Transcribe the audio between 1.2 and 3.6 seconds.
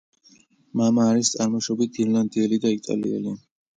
წარმოშობით ირლანდიელი და იტალიელი.